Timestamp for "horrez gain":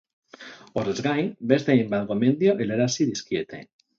0.81-1.27